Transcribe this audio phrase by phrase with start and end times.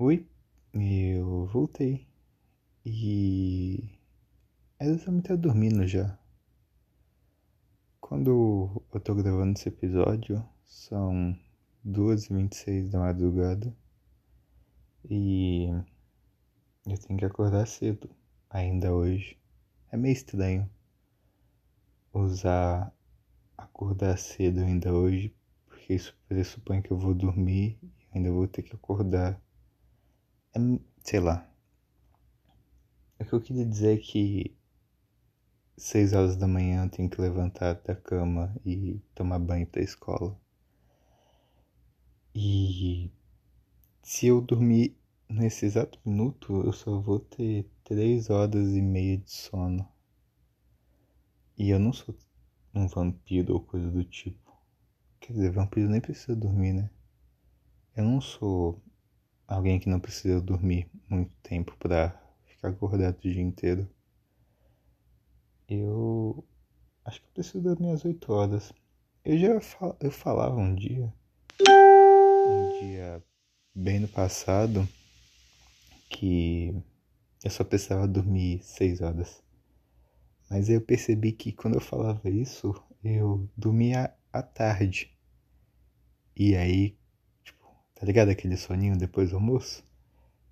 [0.00, 0.24] Oi,
[0.72, 2.06] eu voltei.
[2.86, 3.98] E.
[4.78, 6.16] Eu também tá dormindo já.
[8.00, 11.36] Quando eu tô gravando esse episódio, são
[11.84, 13.76] 2h26 da madrugada.
[15.10, 15.66] E.
[16.86, 18.08] Eu tenho que acordar cedo,
[18.48, 19.36] ainda hoje.
[19.90, 20.70] É meio estranho
[22.12, 22.94] usar
[23.56, 25.34] acordar cedo ainda hoje,
[25.66, 29.47] porque isso pressupõe que eu vou dormir e ainda vou ter que acordar é,
[31.02, 31.48] sei lá.
[33.20, 34.56] O que eu queria dizer é que
[35.76, 40.38] seis horas da manhã eu tenho que levantar da cama e tomar banho pra escola.
[42.34, 43.10] E
[44.02, 44.96] se eu dormir
[45.28, 49.86] nesse exato minuto, eu só vou ter três horas e meia de sono.
[51.56, 52.14] E eu não sou
[52.74, 54.56] um vampiro ou coisa do tipo.
[55.20, 56.90] Quer dizer, vampiro nem precisa dormir, né?
[57.96, 58.80] Eu não sou
[59.48, 62.10] alguém que não precisa dormir muito tempo para
[62.44, 63.88] ficar acordado o dia inteiro.
[65.66, 66.44] Eu
[67.04, 68.72] acho que eu preciso das minhas oito horas.
[69.24, 71.12] Eu já fal eu falava um dia,
[71.60, 73.24] um dia
[73.74, 74.86] bem no passado,
[76.10, 76.74] que
[77.42, 79.42] eu só precisava dormir seis horas.
[80.50, 85.14] Mas eu percebi que quando eu falava isso, eu dormia à tarde.
[86.34, 86.97] E aí
[87.98, 88.30] Tá ligado?
[88.30, 89.82] Aquele soninho depois do almoço.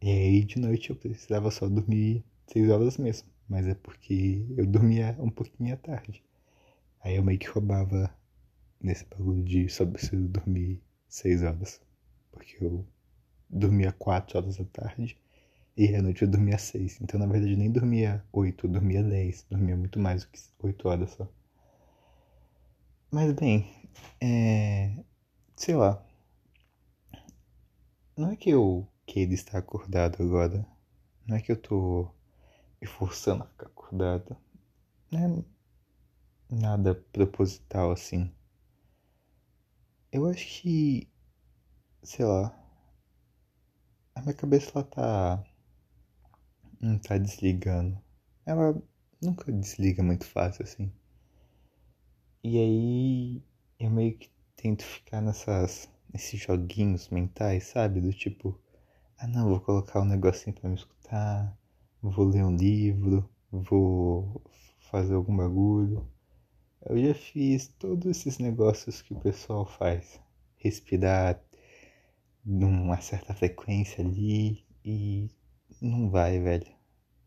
[0.03, 3.29] E aí de noite eu precisava só dormir seis horas mesmo.
[3.49, 6.25] Mas é porque eu dormia um pouquinho à tarde.
[7.01, 8.13] Aí eu meio que roubava
[8.81, 11.81] nesse bagulho de só preciso dormir seis horas.
[12.33, 12.85] Porque eu
[13.49, 15.17] dormia quatro horas da tarde
[15.77, 16.99] e à noite eu dormia seis.
[17.01, 19.47] Então na verdade nem dormia oito, eu dormia dez.
[19.49, 21.29] Dormia muito mais do que oito horas só.
[23.11, 23.71] Mas bem,
[24.21, 24.97] é.
[25.57, 26.06] Sei lá.
[28.17, 30.67] Não é que eu queira estar acordado agora.
[31.27, 32.11] Não é que eu tô
[32.81, 34.35] me forçando a ficar acordado.
[35.11, 35.45] Não
[36.51, 38.33] é nada proposital assim.
[40.11, 41.13] Eu acho que.
[42.03, 42.59] Sei lá.
[44.15, 45.45] A minha cabeça ela tá.
[46.81, 48.01] Não tá desligando.
[48.47, 48.83] Ela
[49.21, 50.91] nunca desliga muito fácil assim.
[52.43, 53.43] E aí
[53.79, 55.87] eu meio que tento ficar nessas
[56.17, 58.01] esses joguinhos mentais, sabe?
[58.01, 58.61] Do tipo,
[59.19, 61.57] ah não, vou colocar um negocinho para me escutar,
[62.03, 64.43] vou ler um livro, vou
[64.91, 66.07] fazer algum bagulho.
[66.85, 70.21] Eu já fiz todos esses negócios que o pessoal faz.
[70.57, 71.41] Respirar
[72.45, 75.31] numa certa frequência ali e
[75.81, 76.67] não vai, velho.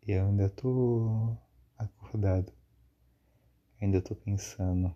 [0.08, 1.38] Eu ainda tô
[1.78, 2.52] acordado.
[3.82, 4.94] Ainda tô pensando.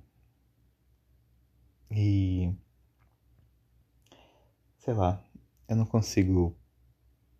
[1.91, 2.51] E
[4.83, 5.23] sei lá,
[5.69, 6.53] eu não consigo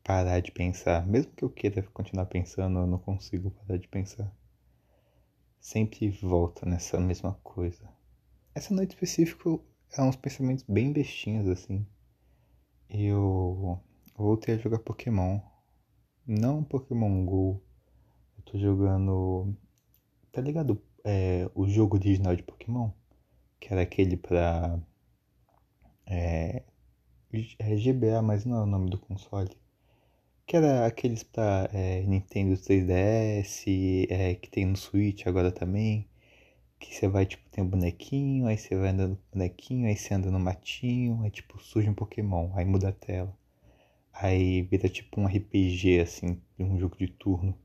[0.02, 1.06] parar de pensar.
[1.06, 4.34] Mesmo que eu queira continuar pensando, eu não consigo parar de pensar.
[5.60, 7.86] Sempre volta nessa mesma coisa.
[8.56, 9.60] Essa noite específica
[9.92, 11.86] é uns pensamentos bem bestinhos assim.
[12.90, 13.78] Eu
[14.16, 15.42] voltei a jogar Pokémon.
[16.26, 17.62] Não Pokémon GO.
[18.38, 19.54] Eu tô jogando.
[20.32, 20.82] Tá ligado?
[21.04, 22.90] É, o jogo original de Pokémon?
[23.60, 24.80] Que era aquele pra.
[26.06, 26.64] É,
[27.60, 29.50] é GBA, mas não é o nome do console.
[30.46, 33.66] Que era aqueles pra é, Nintendo 3DS,
[34.10, 36.08] é, que tem no Switch agora também.
[36.80, 40.14] Que você vai, tipo, tem um bonequinho, aí você vai andando no bonequinho, aí você
[40.14, 43.36] anda no matinho, aí tipo, surge um Pokémon, aí muda a tela.
[44.14, 47.58] Aí vira tipo um RPG, assim, um jogo de turno.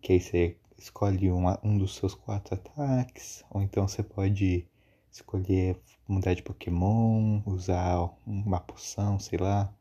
[0.00, 4.66] Que aí você escolhe uma, um dos seus quatro ataques, ou então você pode
[5.14, 9.72] escolher mudar de Pokémon, usar uma poção, sei lá.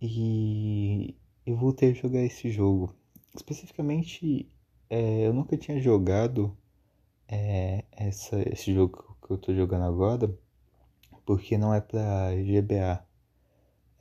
[0.00, 2.94] E eu voltei a jogar esse jogo.
[3.34, 4.48] Especificamente,
[4.90, 6.56] é, eu nunca tinha jogado
[7.28, 10.32] é, essa, esse jogo que eu tô jogando agora,
[11.24, 13.04] porque não é pra GBA.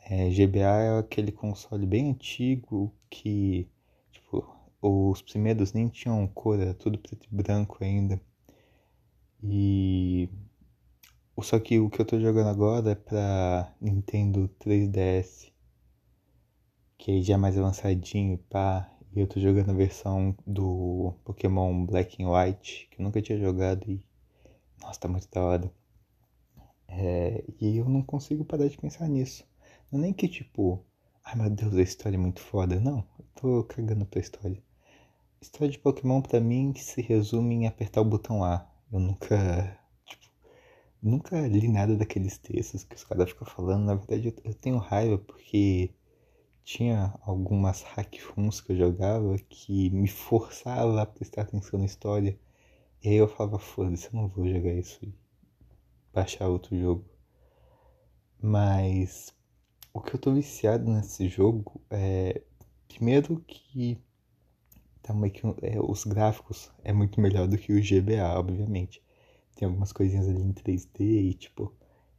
[0.07, 3.67] É, GBA é aquele console bem antigo que,
[4.11, 4.45] tipo,
[4.81, 8.21] os primeiros nem tinham cor, era tudo preto e branco ainda.
[9.43, 10.29] E
[11.45, 15.51] só que o que eu tô jogando agora é pra Nintendo 3DS.
[16.97, 18.91] Que aí já é mais avançadinho, pá.
[19.13, 23.37] E eu tô jogando a versão do Pokémon Black and White, que eu nunca tinha
[23.37, 24.03] jogado e.
[24.81, 25.71] Nossa, tá muito da hora.
[26.87, 29.45] É, e eu não consigo parar de pensar nisso.
[29.91, 30.83] Não é nem que tipo,
[31.23, 32.79] ai meu Deus, a história é muito foda.
[32.79, 34.61] Não, eu tô cagando pra história.
[35.41, 38.67] A história de Pokémon pra mim se resume em apertar o botão A.
[38.91, 39.79] Eu nunca.
[40.05, 40.25] Tipo,
[41.01, 43.85] nunca li nada daqueles textos que os caras ficam falando.
[43.85, 45.93] Na verdade, eu tenho raiva porque
[46.63, 52.37] tinha algumas hack runs que eu jogava que me forçava a prestar atenção na história.
[53.03, 55.13] E aí eu falava, foda-se, eu não vou jogar isso e
[56.13, 57.05] baixar outro jogo.
[58.41, 59.33] Mas
[59.93, 62.41] o que eu tô viciado nesse jogo é.
[62.87, 63.97] Primeiro que.
[65.05, 69.03] Tá que é, os gráficos é muito melhor do que o GBA, obviamente.
[69.55, 71.71] Tem algumas coisinhas ali em 3D e tipo.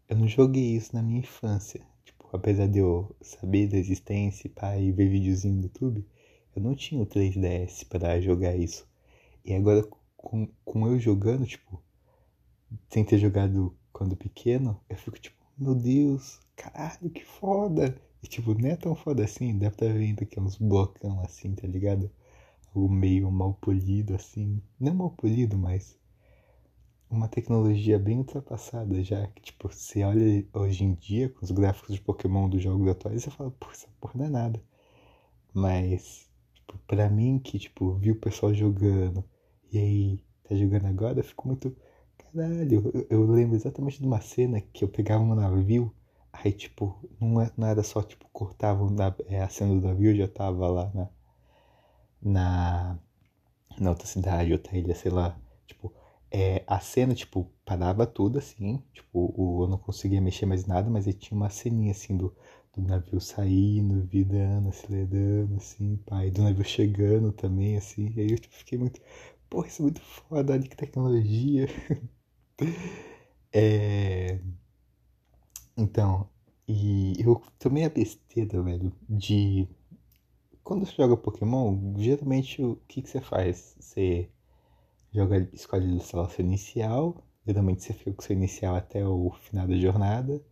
[0.08, 1.80] Eu não joguei isso na minha infância.
[2.04, 4.48] Tipo, apesar de eu saber da existência
[4.78, 6.06] e ver videozinho no YouTube,
[6.54, 8.86] eu não tinha o 3DS para jogar isso.
[9.44, 9.84] E agora
[10.16, 11.82] com, com eu jogando, tipo,
[12.88, 18.00] sem ter jogado quando pequeno, eu fico tipo, meu Deus, caralho, que foda.
[18.22, 21.52] E tipo, não é tão foda assim, deve estar tá vendo aqui uns blocão assim,
[21.52, 22.08] tá ligado?
[22.76, 24.62] Algo meio mal polido assim.
[24.78, 25.98] Não mal polido, mas
[27.08, 29.26] uma tecnologia bem ultrapassada já.
[29.28, 33.22] Que tipo, você olha hoje em dia com os gráficos de Pokémon dos jogos atuais,
[33.22, 34.62] você fala, pô, essa porra não é nada.
[35.54, 39.24] Mas, tipo, pra mim que, tipo, vi o pessoal jogando
[39.72, 41.74] e aí tá jogando agora, eu fico muito
[42.18, 45.94] Caralho, eu, eu, lembro exatamente de uma cena que eu pegava um navio,
[46.32, 48.86] aí tipo, não, é, era só tipo, cortava
[49.26, 51.08] é, a cena do navio, já tava lá na,
[52.22, 52.98] na,
[53.78, 55.38] na outra cidade, outra ilha, sei lá.
[55.66, 55.92] Tipo,
[56.30, 60.90] é, a cena, tipo, parava tudo assim, tipo, o, eu não conseguia mexer mais nada,
[60.90, 62.34] mas aí tinha uma ceninha assim do,
[62.74, 68.38] do navio saindo, virando, acelerando, assim, pai, do navio chegando também, assim, e aí eu
[68.38, 69.00] tipo, fiquei muito,
[69.50, 71.66] porra, isso é muito foda, olha que tecnologia.
[73.52, 74.38] É...
[75.76, 76.28] Então,
[76.68, 79.68] e eu tomei a besteira, velho, de.
[80.66, 83.76] Quando você joga Pokémon, geralmente o que, que você faz?
[83.78, 84.28] Você
[85.14, 89.68] joga, escolhe o seu inicial, geralmente você fica com o seu inicial até o final
[89.68, 90.44] da jornada,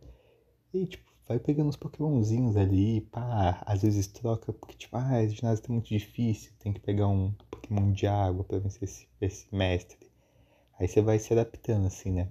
[0.73, 5.35] e tipo, vai pegando os Pokémonzinhos ali, pá, às vezes troca, porque tipo, ah, esse
[5.35, 9.53] ginásio tá muito difícil, tem que pegar um Pokémon de água para vencer esse, esse
[9.53, 9.99] mestre.
[10.79, 12.29] Aí você vai se adaptando, assim, né?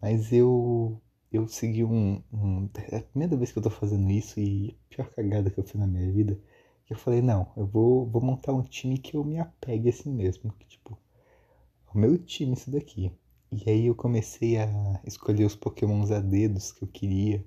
[0.00, 1.00] Mas eu
[1.32, 4.94] eu segui um, um, É a primeira vez que eu tô fazendo isso e a
[4.96, 6.38] pior cagada que eu fiz na minha vida.
[6.86, 10.10] Que eu falei, não, eu vou, vou montar um time que eu me apegue assim
[10.10, 10.52] mesmo.
[10.52, 10.98] Que, tipo,
[11.94, 13.12] o meu time isso daqui.
[13.52, 17.44] E aí eu comecei a escolher os pokémons a dedos que eu queria.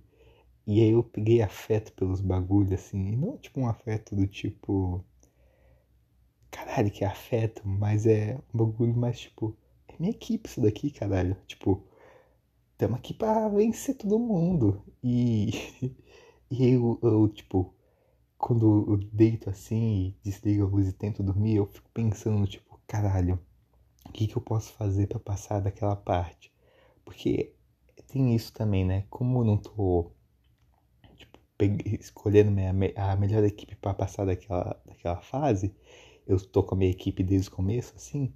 [0.68, 3.14] E aí eu peguei afeto pelos bagulhos, assim.
[3.14, 5.04] E não tipo um afeto do tipo.
[6.52, 9.56] Caralho, que é afeto, mas é um bagulho mais tipo
[10.00, 11.36] minha equipe isso daqui, caralho.
[11.46, 11.84] Tipo,
[12.72, 14.82] estamos aqui pra vencer todo mundo.
[15.04, 15.52] E,
[16.50, 17.74] e eu, eu, tipo,
[18.40, 22.80] quando eu deito assim e desligo a luz e tento dormir, eu fico pensando, tipo,
[22.88, 23.40] caralho,
[24.08, 26.52] o que, que eu posso fazer para passar daquela parte?
[27.06, 27.54] Porque
[28.08, 29.06] tem isso também, né?
[29.10, 30.12] Como eu não tô
[31.18, 31.40] tipo,
[32.00, 35.76] escolhendo minha, a melhor equipe para passar daquela, daquela fase,
[36.28, 38.34] eu tô com a minha equipe desde o começo, assim,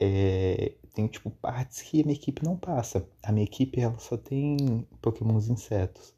[0.00, 3.08] é, tem tipo partes que a minha equipe não passa.
[3.22, 6.14] A minha equipe ela só tem pokémons insetos.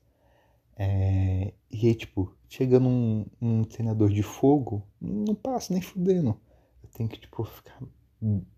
[0.76, 6.40] É, e aí, tipo, chegando um, um treinador de fogo, não passa nem fudendo.
[6.82, 7.80] Eu tenho que, tipo, ficar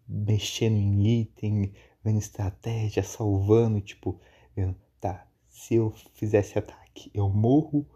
[0.08, 1.72] mexendo em item,
[2.02, 4.19] vendo estratégia, salvando, tipo,
[4.54, 7.87] vendo, tá, se eu fizesse ataque, eu morro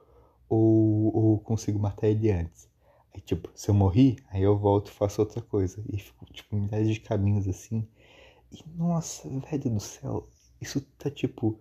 [0.48, 2.68] ou, ou consigo matar ele antes?
[3.14, 5.82] Aí, tipo, se eu morri, aí eu volto e faço outra coisa.
[5.88, 7.86] E fico, tipo, milhares de caminhos assim.
[8.52, 10.28] E, nossa, velho do céu,
[10.60, 11.58] isso tá, tipo,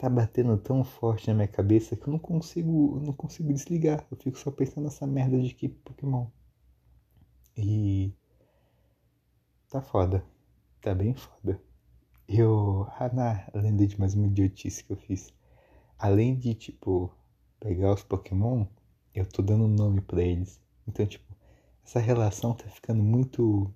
[0.00, 4.06] tá batendo tão forte na minha cabeça que eu não consigo, eu não consigo desligar.
[4.10, 6.26] Eu fico só pensando nessa merda de equipe Pokémon.
[7.54, 8.14] E.
[9.68, 10.24] Tá foda.
[10.80, 11.60] Tá bem foda.
[12.26, 12.86] Eu.
[12.98, 15.34] Ah, não, lembrei de mais uma idiotice que eu fiz.
[15.98, 17.14] Além de, tipo,
[17.60, 18.66] pegar os Pokémon,
[19.14, 20.58] eu tô dando nome para eles.
[20.88, 21.36] Então, tipo,
[21.84, 23.70] essa relação tá ficando muito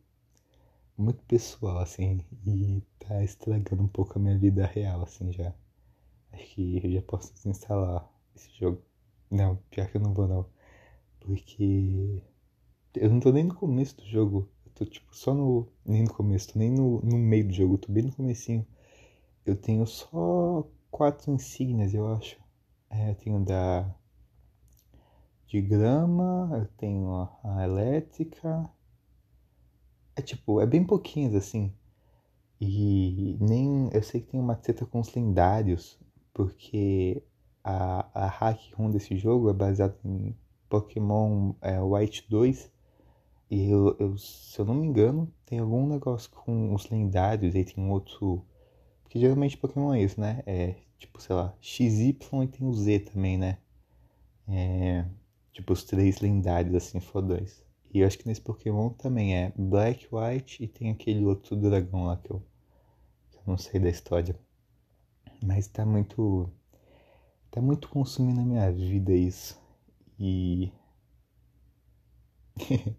[0.97, 5.53] muito pessoal, assim, e tá estragando um pouco a minha vida real, assim, já.
[6.35, 8.83] Acho que eu já posso desinstalar esse jogo.
[9.31, 10.47] Não, pior que eu não vou não.
[11.21, 12.23] Porque
[12.95, 14.49] eu não tô nem no começo do jogo.
[14.67, 15.69] Eu tô tipo só no.
[15.85, 18.67] Nem no começo, tô nem no, no meio do jogo, eu tô bem no comecinho.
[19.47, 22.39] Eu tenho só quatro insígnias, eu acho.
[22.91, 23.95] É, eu tenho da
[25.47, 28.69] de grama, eu tenho a elétrica.
[30.17, 31.73] É tipo, é bem pouquinhas assim.
[32.61, 33.91] E nem.
[33.93, 35.99] Eu sei que tem uma treta com os lendários,
[36.35, 37.23] porque
[37.65, 40.37] a, a hack room desse jogo é baseada em
[40.71, 42.71] Pokémon é, White 2.
[43.51, 47.65] E eu, eu, se eu não me engano, tem algum negócio com os lendários, aí
[47.65, 48.45] tem um outro.
[49.05, 50.43] Porque geralmente Pokémon é isso, né?
[50.47, 53.59] É tipo, sei lá, XY e tem o Z também, né?
[54.49, 55.05] É,
[55.53, 57.65] Tipo, os três lendários, assim, fodões.
[57.93, 62.07] E eu acho que nesse Pokémon também é Black, White e tem aquele outro dragão
[62.07, 62.43] lá que eu,
[63.31, 64.39] que eu não sei da história.
[65.45, 66.51] Mas tá muito.
[67.51, 69.61] Tá muito consumindo a minha vida isso.
[70.19, 70.73] E.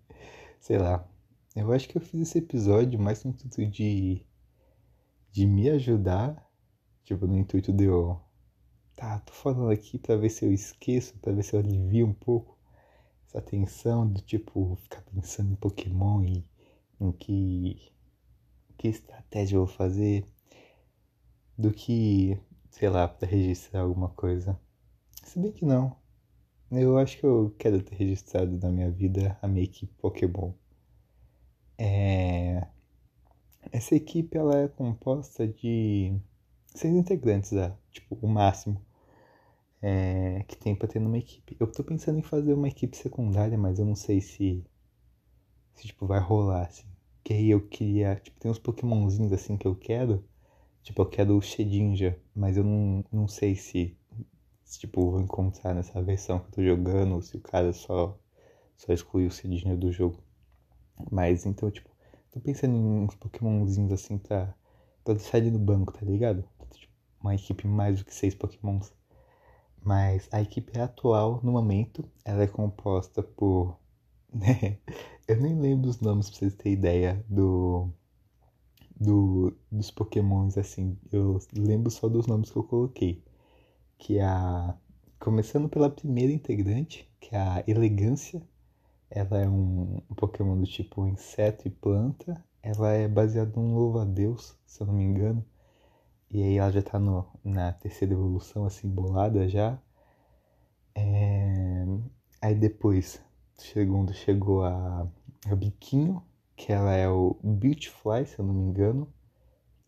[0.60, 1.08] sei lá.
[1.56, 4.24] Eu acho que eu fiz esse episódio mais no intuito de.
[5.32, 6.48] de me ajudar.
[7.04, 8.22] Tipo, no intuito de eu.
[8.96, 12.14] Tá, tô falando aqui pra ver se eu esqueço, pra ver se eu alivio um
[12.14, 12.58] pouco
[13.28, 16.46] essa tensão do tipo ficar pensando em Pokémon e
[17.02, 17.92] em que.
[18.78, 20.26] que estratégia eu vou fazer.
[21.58, 24.60] Do que, sei lá, pra registrar alguma coisa.
[25.24, 25.96] Se bem que não.
[26.72, 30.52] Eu acho que eu quero ter registrado na minha vida a minha equipe Pokémon.
[31.78, 32.68] É...
[33.72, 36.20] Essa equipe ela é composta de
[36.68, 38.80] seis integrantes, é, tipo, o máximo
[39.82, 41.56] é, que tem pra ter numa equipe.
[41.60, 44.66] Eu tô pensando em fazer uma equipe secundária, mas eu não sei se,
[45.76, 46.88] se tipo, vai rolar, assim.
[47.24, 50.24] Que aí eu queria, tipo, tem uns pokémonzinhos assim que eu quero.
[50.86, 53.98] Tipo, eu quero o Shedinja, mas eu não, não sei se,
[54.64, 58.16] se, tipo, vou encontrar nessa versão que eu tô jogando, ou se o cara só,
[58.78, 60.24] só exclui o Shedinja do jogo.
[61.12, 61.90] Mas então, tipo,
[62.32, 64.54] tô pensando em uns pokémonzinhos assim pra,
[65.04, 66.48] pra deixar ele no banco, tá ligado?
[66.72, 68.94] Tipo, uma equipe mais do que seis pokémons.
[69.84, 73.80] Mas a equipe atual, no momento, ela é composta por.
[74.36, 74.80] Né?
[75.28, 77.90] Eu nem lembro os nomes pra vocês terem ideia do,
[79.00, 80.98] do, dos pokémons, assim.
[81.12, 83.24] Eu lembro só dos nomes que eu coloquei.
[83.98, 84.76] Que é a.
[85.20, 88.42] Começando pela primeira integrante, que é a Elegância
[89.10, 92.44] ela é um, um Pokémon do tipo inseto e planta.
[92.62, 95.46] Ela é baseada num louva-a-Deus, se eu não me engano.
[96.30, 99.80] E aí ela já tá no, na terceira evolução, assim, bolada já.
[100.96, 101.86] É...
[102.42, 103.22] Aí depois,
[103.56, 105.08] segundo, chegou a,
[105.50, 106.22] a Biquinho,
[106.56, 109.12] que ela é o Beautifly, se eu não me engano.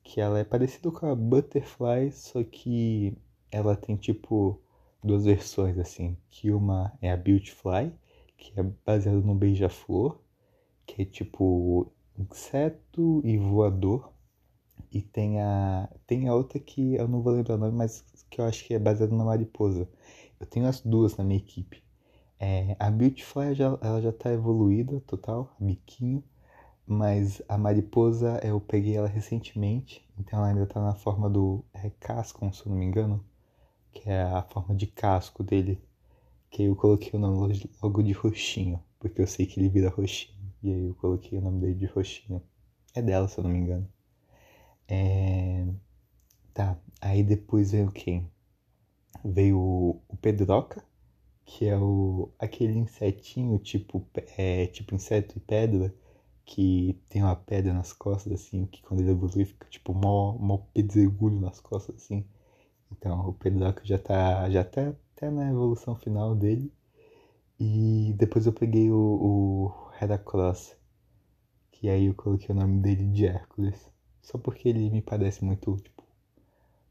[0.03, 3.17] Que ela é parecida com a Butterfly, só que
[3.51, 4.61] ela tem tipo
[5.03, 6.17] duas versões, assim.
[6.29, 7.93] Que uma é a Beautifly,
[8.37, 10.19] que é baseado no beija-flor,
[10.85, 14.11] que é tipo inseto e voador.
[14.91, 18.39] E tem a, tem a outra que eu não vou lembrar o nome, mas que
[18.41, 19.89] eu acho que é baseada na mariposa.
[20.39, 21.83] Eu tenho as duas na minha equipe.
[22.39, 26.23] É, a Beautifly já, ela já tá evoluída total, biquinho.
[26.87, 31.89] Mas a mariposa eu peguei ela recentemente, então ela ainda tá na forma do é,
[31.99, 33.23] casco, se eu não me engano.
[33.91, 35.81] Que é a forma de casco dele.
[36.49, 40.37] Que eu coloquei o nome logo de Roxinho, porque eu sei que ele vira Roxinho.
[40.63, 42.41] E aí eu coloquei o nome dele de Roxinho.
[42.95, 43.87] É dela, se eu não me engano.
[44.87, 45.67] É...
[46.53, 48.31] Tá, aí depois veio quem?
[49.23, 50.83] Veio o Pedroca,
[51.45, 55.93] que é o aquele insetinho tipo, é, tipo inseto e pedra,
[56.47, 60.59] que tem uma pedra nas costas, assim, que quando ele evolui fica tipo mó, mó
[60.73, 62.25] pedregulho nas costas, assim.
[62.91, 66.73] Então o Pedroca já tá, já tá até na evolução final dele.
[67.59, 70.75] E depois eu peguei o, o Heracross,
[71.71, 73.91] que aí eu coloquei o nome dele de Hércules.
[74.21, 76.03] Só porque ele me parece muito, tipo,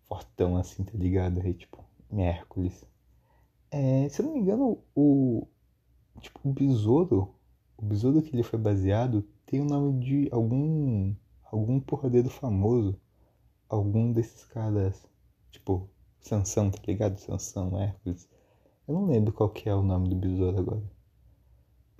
[0.05, 1.41] fortão assim, tá ligado?
[1.41, 1.83] Aí, tipo,
[2.13, 2.85] Hércules.
[3.71, 5.47] É, se eu não me engano, o.
[6.21, 7.35] Tipo, o besouro.
[7.77, 11.15] O besouro que ele foi baseado tem o nome de algum.
[11.45, 12.99] algum porradeiro famoso.
[13.69, 15.07] Algum desses caras.
[15.51, 15.89] Tipo,
[16.21, 17.19] Sansão, tá ligado?
[17.19, 18.29] Sansão, Hércules.
[18.87, 20.83] Eu não lembro qual que é o nome do besouro agora.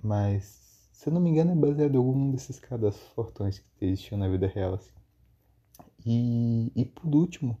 [0.01, 4.17] Mas, se eu não me engano, é baseado em algum desses caras fortões que existiam
[4.17, 4.91] na vida real, assim.
[6.05, 7.57] E, e por último,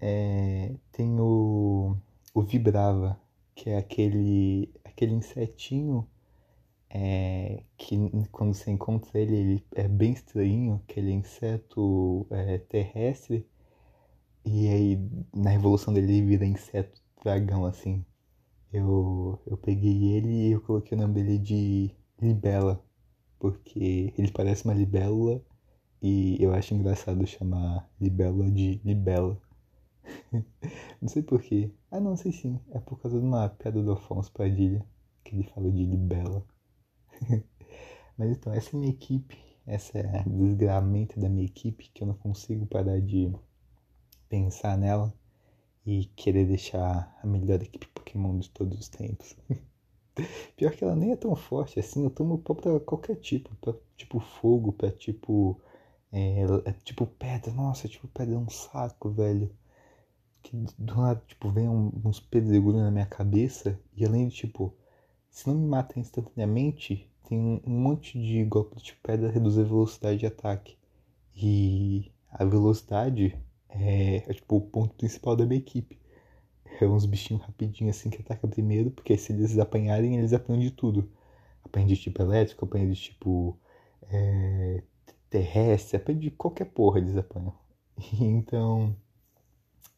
[0.00, 1.96] é, tem o,
[2.34, 3.20] o Vibrava,
[3.54, 6.08] que é aquele, aquele insetinho
[6.90, 7.96] é, que
[8.32, 13.46] quando você encontra ele, ele é bem estranho, aquele inseto é, terrestre
[14.50, 18.02] e aí, na evolução dele, ele vira inseto dragão, assim.
[18.72, 22.82] Eu, eu peguei ele e eu coloquei o nome dele de Libela.
[23.38, 25.42] Porque ele parece uma libélula
[26.02, 29.38] e eu acho engraçado chamar libélula de libela.
[31.00, 31.70] não sei porquê.
[31.90, 32.58] Ah, não, sei sim.
[32.70, 34.84] É por causa de uma pedra do Afonso Padilha
[35.24, 36.42] que ele fala de libela.
[38.16, 39.38] Mas então, essa é minha equipe.
[39.66, 43.30] Essa é desgramento da minha equipe que eu não consigo parar de
[44.28, 45.12] pensar nela
[45.84, 49.36] e querer deixar a melhor equipe Pokémon de todos os tempos.
[50.56, 53.74] Pior que ela nem é tão forte assim, eu tomo pau pra qualquer tipo, pra
[53.96, 55.60] tipo fogo, pra tipo.
[56.10, 59.50] É, é tipo pedra, nossa, tipo pedra é um saco, velho.
[60.42, 64.74] Que do lado, tipo, vem um, uns pedregulhos na minha cabeça e além de tipo
[65.30, 70.18] se não me mata instantaneamente, tem um monte de golpe de pedra reduzir a velocidade
[70.18, 70.78] de ataque.
[71.36, 73.36] E a velocidade
[73.68, 75.98] é, é, tipo o ponto principal da minha equipe.
[76.80, 80.70] É uns bichinhos rapidinhos assim que atacam primeiro, porque se eles apanharem, eles apanham de
[80.70, 81.10] tudo.
[81.64, 83.58] Apanham de tipo elétrico, apanham de tipo
[84.10, 84.82] é,
[85.28, 87.54] terrestre, apanham de qualquer porra eles apanham.
[88.20, 88.96] Então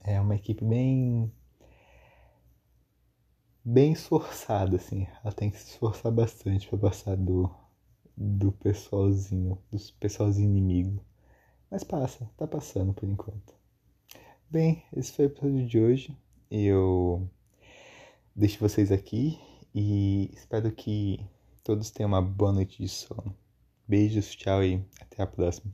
[0.00, 1.32] é uma equipe bem
[3.64, 5.06] bem esforçada assim.
[5.22, 7.50] Ela tem que se esforçar bastante para passar do
[8.20, 11.02] do pessoalzinho, dos pessoalzinho inimigo.
[11.70, 13.54] Mas passa, tá passando por enquanto.
[14.50, 16.16] Bem, esse foi o episódio de hoje.
[16.50, 17.26] Eu
[18.36, 19.40] deixo vocês aqui
[19.74, 21.24] e espero que
[21.64, 23.34] todos tenham uma boa noite de sono.
[23.88, 25.72] Beijos, tchau e até a próxima.